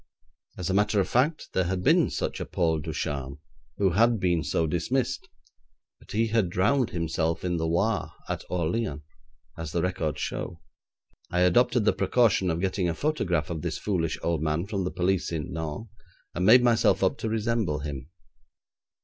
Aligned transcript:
As 0.57 0.67
a 0.67 0.73
matter 0.73 0.99
of 0.99 1.07
fact 1.07 1.49
there 1.53 1.65
had 1.65 1.83
been 1.83 2.09
such 2.09 2.39
a 2.39 2.45
Paul 2.47 2.79
Ducharme, 2.79 3.37
who 3.77 3.91
had 3.91 4.19
been 4.19 4.43
so 4.43 4.65
dismissed, 4.65 5.29
but 5.99 6.13
he 6.13 6.29
had 6.29 6.49
drowned 6.49 6.89
himself 6.89 7.45
in 7.45 7.57
the 7.57 7.67
Loire, 7.67 8.11
at 8.27 8.43
Orleans, 8.49 9.03
as 9.59 9.73
the 9.73 9.83
records 9.83 10.19
show. 10.19 10.59
I 11.29 11.41
adopted 11.41 11.85
the 11.85 11.93
precaution 11.93 12.49
of 12.49 12.61
getting 12.61 12.89
a 12.89 12.95
photograph 12.95 13.51
of 13.51 13.61
this 13.61 13.77
foolish 13.77 14.17
old 14.23 14.41
man 14.41 14.65
from 14.65 14.85
the 14.85 14.91
police 14.91 15.31
at 15.31 15.43
Nantes, 15.43 15.87
and 16.33 16.47
made 16.47 16.63
myself 16.63 17.03
up 17.03 17.19
to 17.19 17.29
resemble 17.29 17.81
him. 17.81 18.09